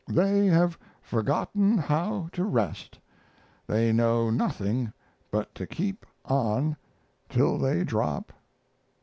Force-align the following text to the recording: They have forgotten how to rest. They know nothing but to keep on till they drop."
They 0.07 0.47
have 0.47 0.79
forgotten 1.03 1.77
how 1.77 2.29
to 2.31 2.43
rest. 2.43 2.97
They 3.67 3.93
know 3.93 4.31
nothing 4.31 4.91
but 5.29 5.53
to 5.53 5.67
keep 5.67 6.07
on 6.25 6.75
till 7.29 7.59
they 7.59 7.83
drop." 7.83 8.33